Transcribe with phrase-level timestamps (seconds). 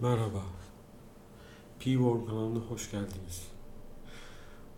[0.00, 0.42] Merhaba.
[1.80, 3.48] P-Worm kanalına hoş geldiniz.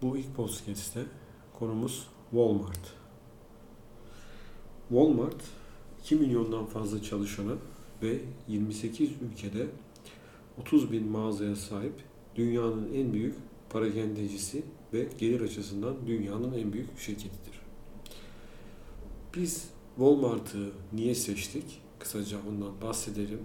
[0.02, 1.04] Bu ilk podcast'te
[1.58, 2.94] konumuz Walmart.
[4.88, 5.42] Walmart
[6.02, 7.56] 2 milyondan fazla çalışanı
[8.02, 9.66] ve 28 ülkede
[10.60, 11.94] 30 bin mağazaya sahip
[12.36, 13.36] dünyanın en büyük
[13.70, 14.62] parakendecisi
[14.92, 17.60] ve gelir açısından dünyanın en büyük şirketidir.
[19.36, 21.80] Biz Walmart'ı niye seçtik?
[21.98, 23.40] Kısaca ondan bahsedelim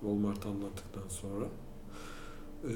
[0.00, 1.44] Walmart'ı anlattıktan sonra.
[2.64, 2.72] E,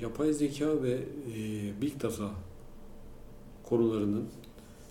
[0.00, 0.92] yapay zeka ve
[1.36, 2.30] e, Big Data
[3.64, 4.28] konularının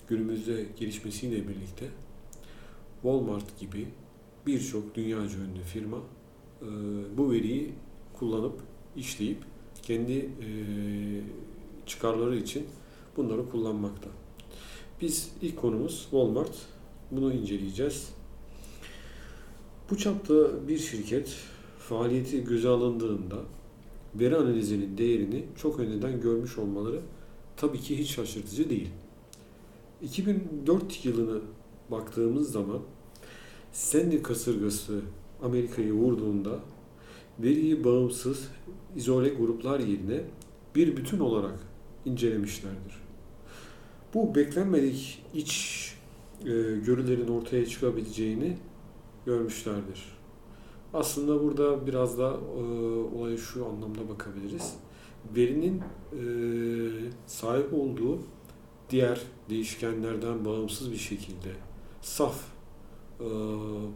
[0.07, 1.89] günümüzde gelişmesiyle birlikte
[3.01, 3.87] Walmart gibi
[4.47, 5.97] birçok dünyaca ünlü firma
[6.61, 6.67] e,
[7.17, 7.73] bu veriyi
[8.13, 8.59] kullanıp,
[8.95, 9.37] işleyip
[9.81, 10.49] kendi e,
[11.85, 12.65] çıkarları için
[13.17, 14.09] bunları kullanmakta.
[15.01, 16.55] Biz ilk konumuz Walmart.
[17.11, 18.09] Bunu inceleyeceğiz.
[19.89, 21.35] Bu çapta bir şirket
[21.89, 23.35] faaliyeti göze alındığında
[24.15, 27.01] veri analizinin değerini çok önceden görmüş olmaları
[27.57, 28.89] tabii ki hiç şaşırtıcı değil.
[30.01, 31.41] 2004 yılını
[31.91, 32.79] baktığımız zaman
[33.71, 35.01] Sandy kasırgası
[35.43, 36.59] Amerika'yı vurduğunda
[37.39, 38.47] veriyi bağımsız
[38.95, 40.21] izole gruplar yerine
[40.75, 41.59] bir bütün olarak
[42.05, 42.95] incelemişlerdir.
[44.13, 45.93] Bu beklenmedik iç
[46.41, 46.45] e,
[46.85, 48.57] görülerin ortaya çıkabileceğini
[49.25, 50.14] görmüşlerdir.
[50.95, 52.61] Aslında burada biraz da e,
[53.15, 54.73] olaya şu anlamda bakabiliriz.
[55.35, 56.21] Verinin e,
[57.27, 58.19] sahip olduğu
[58.89, 61.49] diğer değişkenlerden bağımsız bir şekilde
[62.01, 62.43] saf
[63.19, 63.25] e,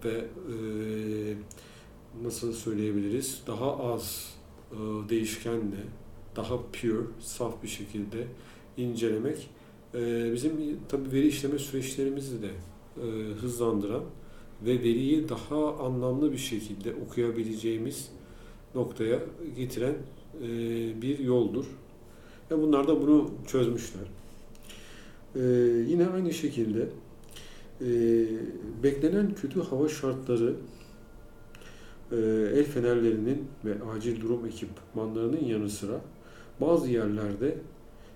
[0.05, 0.57] ve e,
[2.23, 4.33] nasıl söyleyebiliriz daha az
[4.71, 4.75] e,
[5.09, 5.83] değişkenle
[6.35, 8.27] daha pure, saf bir şekilde
[8.77, 9.49] incelemek
[9.95, 12.49] e, bizim tabi veri işleme süreçlerimizi de
[12.97, 13.05] e,
[13.41, 14.03] hızlandıran
[14.65, 18.09] ve veriyi daha anlamlı bir şekilde okuyabileceğimiz
[18.75, 19.19] noktaya
[19.55, 19.95] getiren
[20.43, 20.47] e,
[21.01, 21.65] bir yoldur.
[22.51, 24.03] Ve bunlar da bunu çözmüşler.
[25.35, 25.41] E,
[25.87, 26.89] yine aynı şekilde
[27.81, 27.89] e,
[28.83, 30.55] beklenen kötü hava şartları
[32.55, 36.01] el fenerlerinin ve acil durum ekipmanlarının yanı sıra
[36.61, 37.57] bazı yerlerde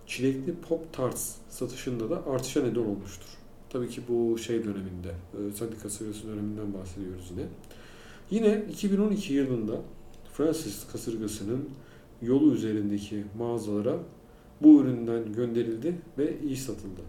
[0.07, 3.42] çilekli pop tarts satışında da artışa neden olmuştur.
[3.73, 7.45] Tabii ki bu şey döneminde, e, Sendika kasırgası döneminden bahsediyoruz yine.
[8.31, 9.81] Yine 2012 yılında
[10.33, 11.69] Fransız kasırgasının
[12.21, 13.99] yolu üzerindeki mağazalara
[14.61, 17.01] bu üründen gönderildi ve iyi satıldı.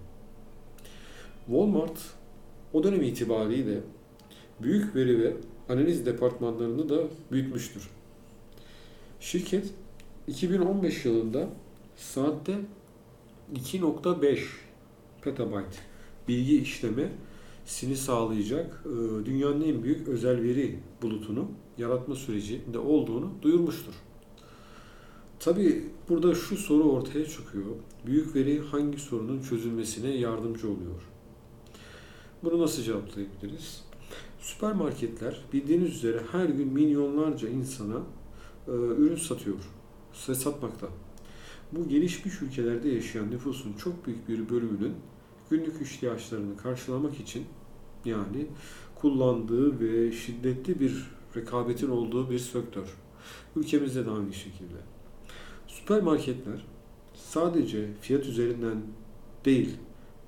[1.46, 1.98] Walmart
[2.72, 3.80] o dönem itibariyle
[4.62, 5.36] büyük veri ve
[5.68, 7.90] analiz departmanlarını da büyütmüştür.
[9.20, 9.70] Şirket
[10.26, 11.48] 2015 yılında
[11.96, 12.54] saatte
[13.54, 14.38] 2.5
[15.22, 15.93] petabyte
[16.28, 17.12] bilgi işleme
[17.64, 21.48] sini sağlayacak e, dünyanın en büyük özel veri bulutunu
[21.78, 23.92] yaratma sürecinde olduğunu duyurmuştur.
[25.38, 27.64] Tabi burada şu soru ortaya çıkıyor.
[28.06, 31.02] Büyük veri hangi sorunun çözülmesine yardımcı oluyor?
[32.42, 33.84] Bunu nasıl cevaplayabiliriz?
[34.40, 38.02] Süpermarketler bildiğiniz üzere her gün milyonlarca insana
[38.68, 39.56] e, ürün satıyor
[40.28, 40.88] ve satmakta.
[41.72, 44.94] Bu gelişmiş ülkelerde yaşayan nüfusun çok büyük bir bölümünün
[45.50, 47.44] günlük ihtiyaçlarını karşılamak için
[48.04, 48.46] yani
[48.94, 52.96] kullandığı ve şiddetli bir rekabetin olduğu bir sektör.
[53.56, 54.76] Ülkemizde de aynı şekilde.
[55.66, 56.64] Süpermarketler
[57.14, 58.82] sadece fiyat üzerinden
[59.44, 59.76] değil,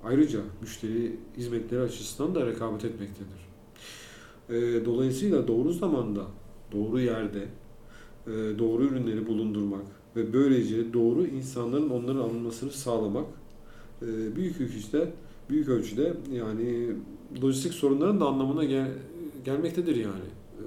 [0.03, 3.47] ayrıca müşteri hizmetleri açısından da rekabet etmektedir.
[4.85, 6.25] Dolayısıyla doğru zamanda,
[6.71, 7.47] doğru yerde
[8.59, 9.85] doğru ürünleri bulundurmak
[10.15, 13.25] ve böylece doğru insanların onların alınmasını sağlamak
[14.35, 15.11] büyük ölçüde
[15.49, 16.89] büyük ölçüde yani
[17.43, 18.91] lojistik sorunların da anlamına gel,
[19.45, 20.27] gelmektedir yani.
[20.57, 20.65] E,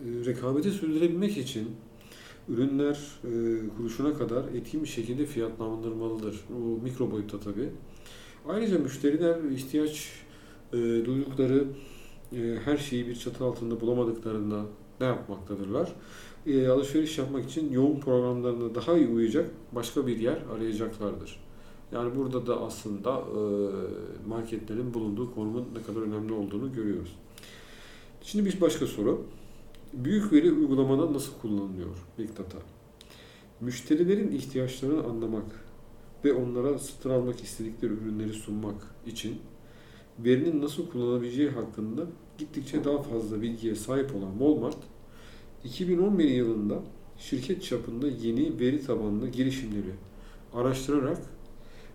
[0.00, 1.68] e, rekabeti sürdürebilmek için
[2.48, 3.28] ürünler e,
[3.76, 6.40] kuruşuna kadar etkin bir şekilde fiyatlandırmalıdır.
[6.50, 7.68] Bu mikro boyutta tabii.
[8.48, 10.12] Ayrıca müşteriler ihtiyaç
[10.72, 11.64] e, duydukları
[12.64, 14.62] her şeyi bir çatı altında bulamadıklarında
[15.00, 15.92] ne yapmaktadırlar?
[16.46, 21.45] E, alışveriş yapmak için yoğun programlarına daha iyi uyacak başka bir yer arayacaklardır.
[21.92, 23.40] Yani burada da aslında e,
[24.28, 27.16] marketlerin bulunduğu konumun ne kadar önemli olduğunu görüyoruz.
[28.22, 29.24] Şimdi bir başka soru.
[29.92, 32.58] Büyük veri uygulamada nasıl kullanılıyor Big Data?
[33.60, 35.64] Müşterilerin ihtiyaçlarını anlamak
[36.24, 39.38] ve onlara satın almak istedikleri ürünleri sunmak için
[40.18, 42.06] verinin nasıl kullanabileceği hakkında
[42.38, 44.78] gittikçe daha fazla bilgiye sahip olan Walmart,
[45.64, 46.82] 2011 yılında
[47.18, 49.92] şirket çapında yeni veri tabanlı girişimleri
[50.54, 51.18] araştırarak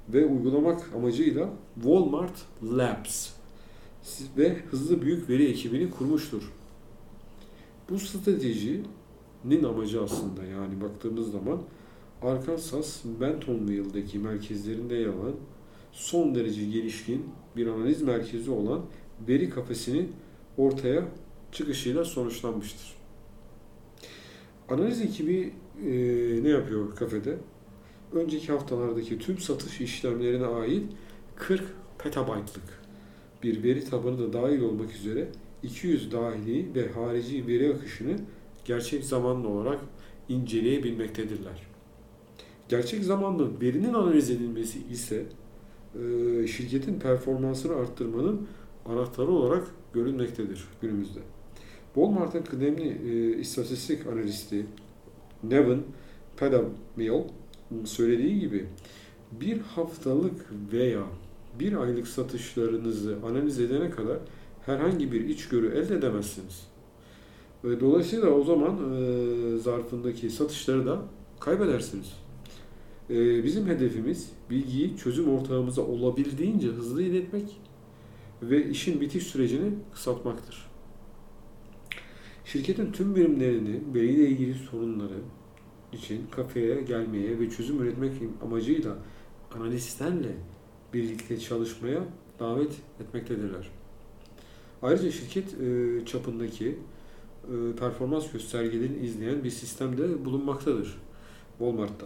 [0.09, 3.29] ve uygulamak amacıyla Walmart Labs
[4.37, 6.51] ve hızlı büyük veri ekibini kurmuştur.
[7.89, 8.83] Bu strateji
[9.45, 11.61] nin amacı aslında yani baktığımız zaman
[12.21, 15.33] Arkansas Bentonville'deki merkezlerinde yer alan
[15.91, 17.25] son derece gelişkin
[17.55, 18.81] bir analiz merkezi olan
[19.27, 20.11] veri kafesinin
[20.57, 21.05] ortaya
[21.51, 22.93] çıkışıyla sonuçlanmıştır.
[24.69, 25.53] Analiz ekibi
[25.85, 25.89] e,
[26.43, 27.37] ne yapıyor kafede?
[28.13, 30.83] Önceki haftalardaki tüm satış işlemlerine ait
[31.35, 31.63] 40
[31.97, 32.81] petabaytlık
[33.43, 35.27] bir veri tabanı da dahil olmak üzere
[35.63, 38.15] 200 dahili ve harici veri akışını
[38.65, 39.79] gerçek zamanlı olarak
[40.29, 41.67] inceleyebilmektedirler.
[42.69, 45.25] Gerçek zamanlı verinin analiz edilmesi ise
[45.95, 48.47] e, şirketin performansını arttırmanın
[48.85, 51.19] anahtarı olarak görülmektedir günümüzde.
[51.93, 54.65] Walmart'ın kıdemli e, istatistik analisti
[55.43, 55.83] Nevin
[56.37, 57.23] Padamiel
[57.85, 58.65] söylediği gibi
[59.31, 61.03] bir haftalık veya
[61.59, 64.17] bir aylık satışlarınızı analiz edene kadar
[64.65, 66.67] herhangi bir içgörü elde edemezsiniz.
[67.63, 71.01] Ve dolayısıyla o zaman e, zarfındaki satışları da
[71.39, 72.13] kaybedersiniz.
[73.09, 77.61] E, bizim hedefimiz bilgiyi çözüm ortağımıza olabildiğince hızlı iletmek
[78.41, 80.71] ve işin bitiş sürecini kısaltmaktır.
[82.45, 85.17] Şirketin tüm birimlerini veriyle ilgili sorunları
[85.93, 88.11] için kafeye gelmeye ve çözüm üretmek
[88.43, 88.97] amacıyla
[89.55, 90.35] analistlerle
[90.93, 92.03] birlikte çalışmaya
[92.39, 93.69] davet etmektedirler.
[94.81, 100.97] Ayrıca şirket e, çapındaki e, performans göstergelerini izleyen bir sistem de bulunmaktadır
[101.57, 102.05] Walmart'ta.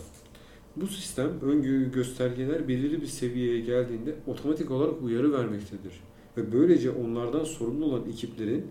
[0.76, 6.04] Bu sistem öngörü göstergeler belirli bir seviyeye geldiğinde otomatik olarak uyarı vermektedir.
[6.38, 8.66] Ve böylece onlardan sorumlu olan ekiplerin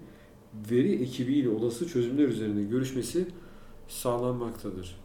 [0.70, 3.26] veri ekibiyle olası çözümler üzerinde görüşmesi
[3.88, 5.03] sağlanmaktadır.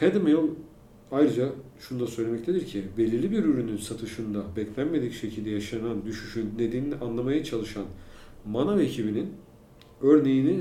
[0.00, 0.36] Padmill
[1.12, 1.48] ayrıca
[1.78, 7.84] şunu da söylemektedir ki belirli bir ürünün satışında beklenmedik şekilde yaşanan düşüşün nedenini anlamaya çalışan
[8.46, 9.32] manav ekibinin
[10.02, 10.60] örneğini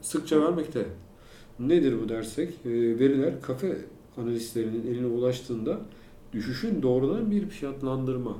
[0.00, 0.86] sıkça vermekte.
[1.58, 2.50] Nedir bu dersek?
[2.64, 3.76] E, veriler kafe
[4.16, 5.80] analistlerinin eline ulaştığında
[6.32, 8.36] düşüşün doğrudan bir fiyatlandırma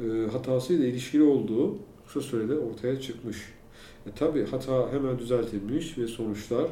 [0.00, 3.36] e, hatasıyla ilişkili olduğu kısa sürede ortaya çıkmış.
[4.06, 6.66] E, Tabi hata hemen düzeltilmiş ve sonuçlar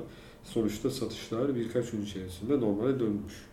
[0.49, 3.49] sonuçta satışlar birkaç gün içerisinde normale dönmüş.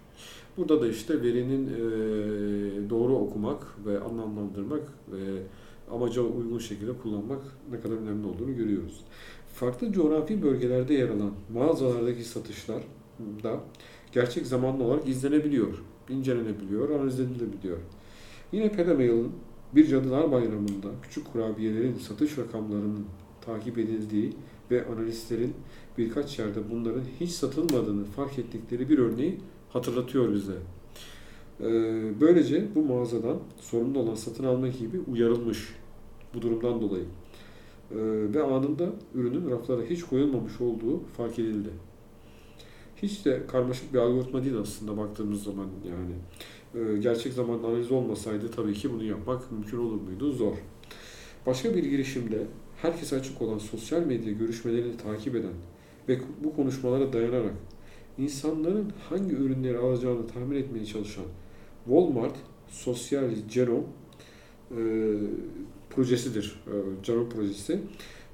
[0.58, 4.82] Burada da işte verinin e, doğru okumak ve anlamlandırmak
[5.12, 5.42] ve
[5.92, 9.04] amaca uygun şekilde kullanmak ne kadar önemli olduğunu görüyoruz.
[9.54, 12.84] Farklı coğrafi bölgelerde yer alan mağazalardaki satışlar
[13.44, 13.60] da
[14.12, 17.78] gerçek zamanlı olarak izlenebiliyor, incelenebiliyor, analiz edilebiliyor.
[18.52, 19.32] Yine Pedamail'ın
[19.76, 23.06] bir Cadılar Bayramı'nda küçük kurabiyelerin satış rakamlarının
[23.42, 24.34] takip edildiği
[24.72, 25.54] ve analistlerin
[25.98, 29.40] birkaç yerde bunların hiç satılmadığını fark ettikleri bir örneği
[29.70, 30.58] hatırlatıyor bize.
[31.62, 35.76] Ee, böylece bu mağazadan sorumlu olan satın alma gibi uyarılmış
[36.34, 37.06] bu durumdan dolayı.
[37.92, 37.96] Ee,
[38.34, 41.70] ve anında ürünün raflara hiç koyulmamış olduğu fark edildi.
[42.96, 46.16] Hiç de karmaşık bir algoritma değil aslında baktığımız zaman yani.
[46.76, 50.32] Ee, gerçek zaman analiz olmasaydı tabii ki bunu yapmak mümkün olur muydu?
[50.32, 50.54] Zor.
[51.46, 52.48] Başka bir girişimde
[52.86, 55.54] herkese açık olan sosyal medya görüşmelerini takip eden
[56.10, 57.54] ve bu konuşmalara dayanarak
[58.18, 61.26] insanların hangi ürünleri alacağını tahmin etmeye çalışan
[61.86, 62.36] Walmart
[62.68, 63.84] Sosyal Genom
[64.72, 64.80] e,
[65.90, 66.64] projesidir.
[66.68, 66.74] E,
[67.04, 67.80] Genom projesi.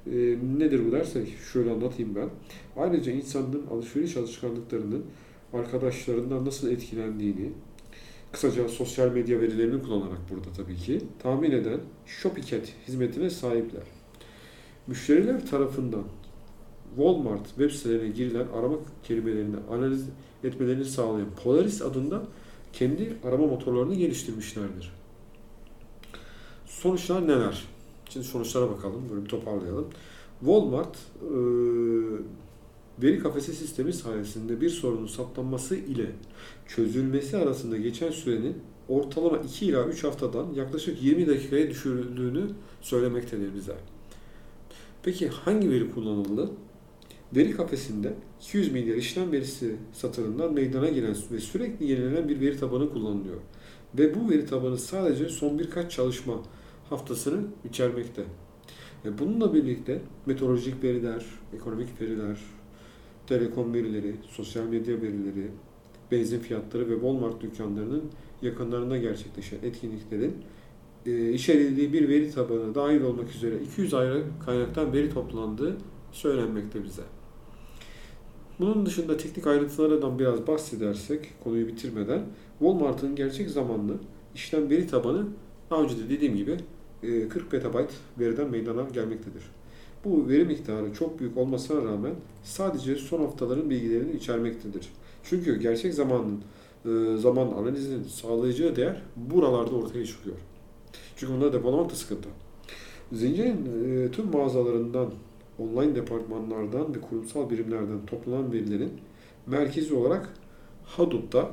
[0.06, 2.28] E, nedir bu dersek şöyle anlatayım ben.
[2.76, 5.04] Ayrıca insanların alışveriş alışkanlıklarının
[5.52, 7.52] arkadaşlarından nasıl etkilendiğini,
[8.32, 14.01] kısaca sosyal medya verilerini kullanarak burada tabii ki tahmin eden Shopicat hizmetine sahipler.
[14.86, 16.04] Müşteriler tarafından
[16.96, 20.04] Walmart web sitelerine girilen arama kelimelerini analiz
[20.44, 22.22] etmelerini sağlayan Polaris adında
[22.72, 24.92] kendi arama motorlarını geliştirmişlerdir.
[26.66, 27.64] Sonuçlar neler?
[28.08, 29.02] Şimdi sonuçlara bakalım.
[29.10, 29.88] Böyle bir toparlayalım.
[30.40, 30.98] Walmart
[33.02, 36.06] veri kafesi sistemi sayesinde bir sorunun saptanması ile
[36.66, 38.56] çözülmesi arasında geçen sürenin
[38.88, 42.46] ortalama 2 ila 3 haftadan yaklaşık 20 dakikaya düşürüldüğünü
[42.80, 43.74] söylemektedir bize.
[45.02, 46.50] Peki hangi veri kullanıldı?
[47.36, 52.92] Veri kafesinde 200 milyar işlem verisi satırından meydana gelen ve sürekli yenilenen bir veri tabanı
[52.92, 53.36] kullanılıyor.
[53.98, 56.42] Ve bu veri tabanı sadece son birkaç çalışma
[56.90, 58.22] haftasını içermekte.
[59.04, 62.38] Ve bununla birlikte meteorolojik veriler, ekonomik veriler,
[63.26, 65.50] telekom verileri, sosyal medya verileri,
[66.10, 68.04] benzin fiyatları ve Walmart dükkanlarının
[68.42, 70.34] yakınlarında gerçekleşen etkinliklerin
[71.06, 75.76] e, içerildiği bir veri tabanı dahil olmak üzere 200 ayrı kaynaktan veri toplandığı
[76.12, 77.02] söylenmekte bize.
[78.60, 82.22] Bunun dışında teknik ayrıntılardan biraz bahsedersek konuyu bitirmeden
[82.58, 83.94] Walmart'ın gerçek zamanlı
[84.34, 85.26] işlem veri tabanı
[85.70, 86.56] daha önce de dediğim gibi
[87.28, 89.42] 40 e, petabayt veriden meydana gelmektedir.
[90.04, 94.88] Bu veri miktarı çok büyük olmasına rağmen sadece son haftaların bilgilerini içermektedir.
[95.24, 96.40] Çünkü gerçek zamanın
[96.84, 100.36] e, zaman analizinin sağlayacağı değer buralarda ortaya çıkıyor.
[101.22, 102.28] Çünkü bunda depolamak da sıkıntı.
[103.12, 105.10] Zincirin e, tüm mağazalarından,
[105.58, 108.90] online departmanlardan ve kurumsal birimlerden toplanan verilerin
[109.46, 110.34] merkezi olarak
[110.84, 111.50] Hadoop'ta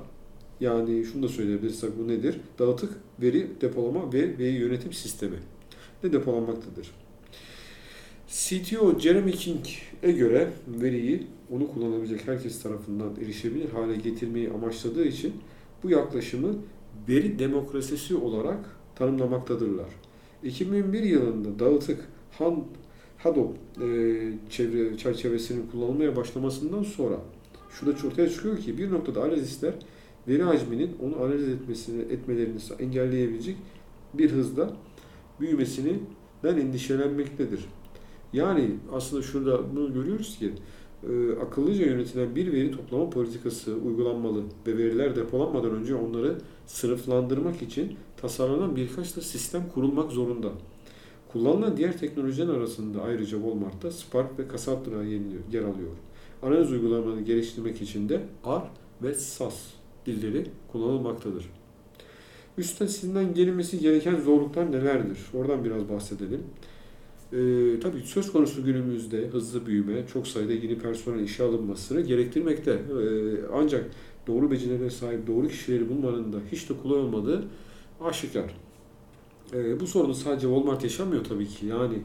[0.60, 2.42] yani şunu da söyleyebilirsek bu nedir?
[2.60, 5.38] Dağıtık veri depolama ve veri yönetim sistemi
[6.04, 6.92] de depolanmaktadır.
[8.28, 15.34] CTO Jeremy King'e göre veriyi onu kullanabilecek herkes tarafından erişebilir hale getirmeyi amaçladığı için
[15.84, 16.56] bu yaklaşımı
[17.08, 19.88] veri demokrasisi olarak tanımlamaktadırlar.
[20.44, 22.64] 2001 yılında dağıtık Han,
[23.18, 23.88] Hadoop e,
[24.50, 27.16] çevre çerçevesinin kullanılmaya başlamasından sonra
[27.70, 29.74] şu da ortaya çıkıyor ki bir noktada analistler
[30.28, 33.56] veri hacminin onu analiz etmesini etmelerini engelleyebilecek
[34.14, 34.74] bir hızda
[35.40, 37.66] büyümesinden endişelenmektedir.
[38.34, 40.54] Yani aslında şurada bunu görüyoruz ki
[41.04, 47.98] e, akıllıca yönetilen bir veri toplama politikası uygulanmalı ve veriler depolanmadan önce onları sınıflandırmak için
[48.22, 50.50] tasarlanan birkaç da sistem kurulmak zorunda.
[51.32, 55.04] Kullanılan diğer teknolojiler arasında ayrıca Walmart'ta Spark ve Cassandra
[55.52, 55.92] yer alıyor.
[56.44, 58.62] Analiz uygulamalarını geliştirmek için de R
[59.04, 59.56] ve SAS
[60.06, 61.50] dilleri kullanılmaktadır.
[62.58, 65.18] Üstesinden gelinmesi gereken zorluklar nelerdir?
[65.34, 66.44] Oradan biraz bahsedelim.
[67.34, 72.72] Ee, tabii söz konusu günümüzde hızlı büyüme, çok sayıda yeni personel işe alınmasını gerektirmekte.
[72.72, 72.80] Ee,
[73.54, 73.86] ancak
[74.28, 77.44] doğru becerilere sahip doğru kişileri bulmanın da hiç de kolay olmadığı
[78.02, 78.56] aşikar.
[79.54, 81.66] Ee, bu sorunu sadece Walmart yaşamıyor tabii ki.
[81.66, 81.98] Yani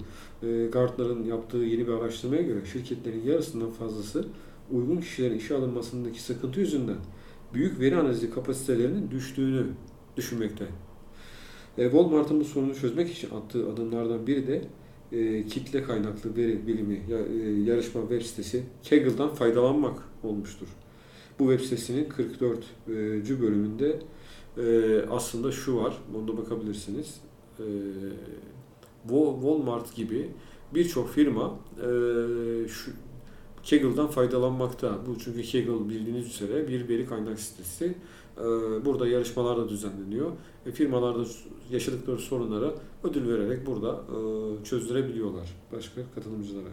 [0.42, 4.28] e, Gartner'ın yaptığı yeni bir araştırmaya göre şirketlerin yarısından fazlası
[4.72, 6.96] uygun kişilerin işe alınmasındaki sıkıntı yüzünden
[7.54, 9.66] büyük veri analizi kapasitelerinin düştüğünü
[10.16, 10.64] düşünmekte.
[11.78, 14.62] E, Walmart'ın bu sorunu çözmek için attığı adımlardan biri de
[15.12, 20.66] e, kitle kaynaklı veri bilimi e, yarışma web sitesi Kaggle'dan faydalanmak olmuştur.
[21.38, 22.58] Bu web sitesinin 44.
[22.58, 22.92] E,
[23.40, 23.98] bölümünde
[24.58, 27.20] e, aslında şu var, onda bakabilirsiniz.
[27.58, 27.66] E,
[29.08, 30.30] Walmart gibi
[30.74, 31.88] birçok firma e,
[32.68, 32.90] şu
[33.70, 34.98] Kaggle'dan faydalanmakta.
[35.06, 37.94] Bu çünkü Kaggle bildiğiniz üzere bir veri kaynak sitesi.
[38.38, 38.44] Ee,
[38.84, 40.32] burada yarışmalar da düzenleniyor.
[40.66, 41.24] Ve firmalar da
[41.70, 46.68] yaşadıkları sorunlara ödül vererek burada e, çözdürebiliyorlar başka katılımcılara.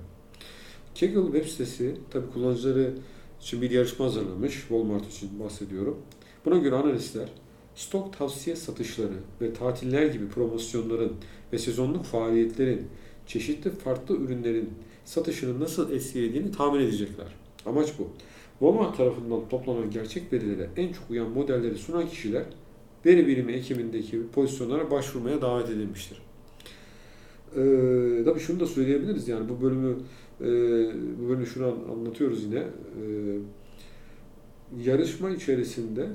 [0.99, 2.93] Kaggle web sitesi tabi kullanıcıları
[3.41, 4.53] için bir yarışma hazırlamış.
[4.53, 5.97] Walmart için bahsediyorum.
[6.45, 7.29] Buna göre analistler
[7.75, 11.13] stok tavsiye satışları ve tatiller gibi promosyonların
[11.53, 12.87] ve sezonluk faaliyetlerin
[13.27, 14.69] çeşitli farklı ürünlerin
[15.05, 17.27] satışını nasıl etkilediğini tahmin edecekler.
[17.65, 18.07] Amaç bu.
[18.59, 22.43] Walmart tarafından toplanan gerçek verilere en çok uyan modelleri sunan kişiler
[23.05, 26.21] veri birimi ekibindeki pozisyonlara başvurmaya davet edilmiştir.
[27.55, 29.95] Ee, tabii şunu da söyleyebiliriz yani bu bölümü
[30.41, 30.45] e,
[31.19, 32.59] bu bölümü şunu anlatıyoruz yine.
[32.59, 33.37] Ee,
[34.83, 36.09] yarışma içerisinde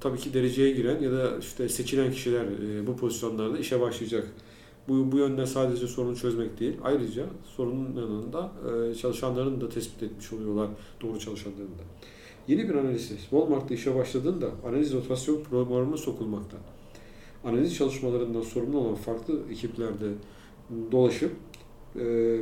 [0.00, 4.32] tabii ki dereceye giren ya da işte seçilen kişiler e, bu pozisyonlarda işe başlayacak.
[4.88, 7.26] Bu, bu yönden sadece sorunu çözmek değil, ayrıca
[7.56, 8.52] sorunun yanında
[8.90, 10.68] e, çalışanların da tespit etmiş oluyorlar,
[11.00, 11.82] doğru çalışanların da.
[12.48, 16.56] Yeni bir analiz, Walmart'ta işe başladığında analiz rotasyon programına sokulmakta.
[17.44, 20.06] Analiz çalışmalarından sorumlu olan farklı ekiplerde
[20.92, 21.32] dolaşıp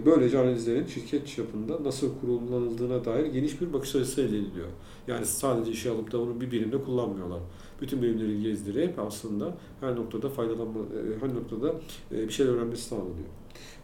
[0.06, 4.68] böylece analizlerin şirket çapında nasıl kullanıldığına dair geniş bir bakış açısı elde ediliyor.
[5.08, 7.40] Yani sadece işe alıp da onu bir birimde kullanmıyorlar
[7.80, 11.74] bütün bölümleri gezdirip aslında her noktada faydalanma, e, her noktada
[12.12, 13.28] e, bir şeyler öğrenmesi sağlanıyor.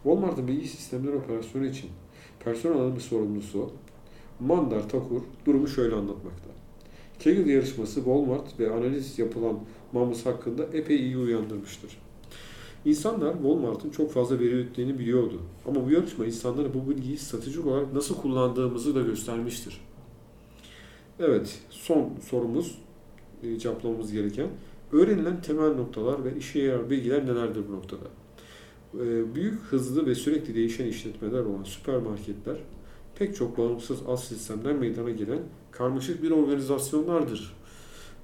[0.03, 1.91] Walmart'ın bilgi sistemleri operasyonu için
[2.45, 3.71] personel alımı sorumlusu
[4.41, 6.51] Mandar Takur durumu şöyle anlatmakta.
[7.25, 9.59] Kaggle yarışması Walmart ve analiz yapılan
[9.93, 11.99] Mamus hakkında epey iyi uyandırmıştır.
[12.85, 15.41] İnsanlar Walmart'ın çok fazla veri ürettiğini biliyordu.
[15.69, 19.81] Ama bu yarışma insanlara bu bilgiyi stratejik olarak nasıl kullandığımızı da göstermiştir.
[21.21, 22.79] Evet, son sorumuz
[23.43, 24.49] e, cevaplamamız gereken
[24.93, 28.05] öğrenilen temel noktalar ve işe yarar bilgiler nelerdir bu noktada?
[28.95, 32.57] E, büyük, hızlı ve sürekli değişen işletmeler olan süpermarketler
[33.15, 37.57] pek çok bağımsız alt sistemler meydana gelen karmaşık bir organizasyonlardır.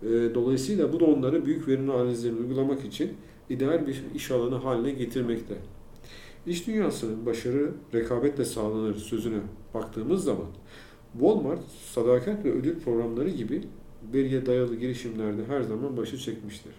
[0.03, 3.13] E, dolayısıyla bu da onları büyük veri analizlerini uygulamak için
[3.51, 5.55] ideal bir iş alanı haline getirmekte.
[6.47, 9.41] İş dünyasının başarı rekabetle sağlanır sözüne
[9.75, 10.47] baktığımız zaman
[11.13, 11.65] Walmart
[11.95, 13.63] sadakat ve ödül programları gibi
[14.13, 16.73] veriye dayalı girişimlerde her zaman başı çekmiştir.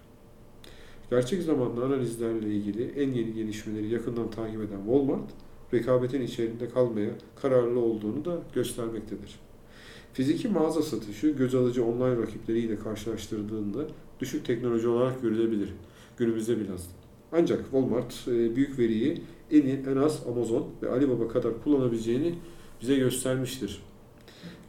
[1.09, 5.29] Gerçek zamanlı analizlerle ilgili en yeni gelişmeleri yakından takip eden Walmart,
[5.73, 7.09] rekabetin içerisinde kalmaya
[7.41, 9.39] kararlı olduğunu da göstermektedir.
[10.13, 13.87] Fiziki mağaza satışı göz alıcı online rakipleriyle karşılaştırdığında
[14.19, 15.69] düşük teknoloji olarak görülebilir
[16.19, 16.89] günümüzde biraz.
[17.31, 19.21] Ancak Walmart e, büyük veriyi
[19.51, 22.35] en, iyi, en az Amazon ve Alibaba kadar kullanabileceğini
[22.81, 23.81] bize göstermiştir.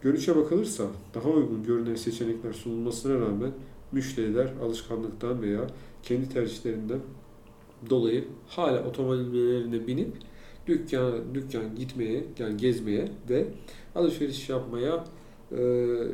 [0.03, 3.53] Görünüşe bakılırsa daha uygun görünen seçenekler sunulmasına rağmen
[3.93, 5.67] müşteriler alışkanlıktan veya
[6.03, 7.01] kendi tercihlerinden
[7.91, 10.13] dolayı hala otomobillerine binip
[10.67, 13.47] dükkan dükkan gitmeye, yani gezmeye ve
[13.95, 15.05] alışveriş yapmaya
[15.53, 15.63] e,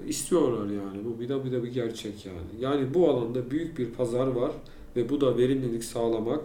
[0.08, 1.04] istiyorlar yani.
[1.04, 2.60] Bu bir de bir de bir gerçek yani.
[2.60, 4.52] Yani bu alanda büyük bir pazar var
[4.96, 6.44] ve bu da verimlilik sağlamak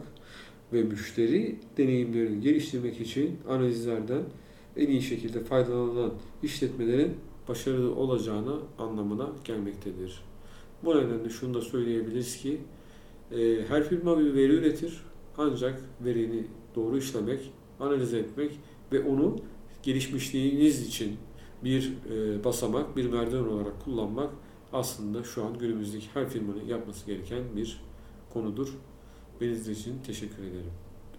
[0.74, 4.24] ve müşteri deneyimlerini geliştirmek için analizlerden
[4.78, 7.14] en iyi şekilde faydalanan işletmelerin
[7.48, 10.24] başarılı olacağına anlamına gelmektedir.
[10.84, 12.58] Bu nedenle şunu da söyleyebiliriz ki
[13.32, 15.02] e, her firma bir veri üretir
[15.38, 16.44] ancak verini
[16.76, 18.52] doğru işlemek, analiz etmek
[18.92, 19.36] ve onu
[19.84, 21.18] gelişmişliğiniz için
[21.64, 24.30] bir e, basamak, bir merdiven olarak kullanmak
[24.74, 27.82] aslında şu an günümüzdeki her firmanın yapması gereken bir
[28.34, 28.74] konudur.
[29.42, 30.72] Beni izlediğiniz için teşekkür ederim.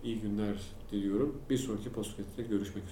[0.04, 0.56] İyi günler
[0.92, 1.36] diliyorum.
[1.50, 2.90] Bir sonraki podcast'te görüşmek üzere.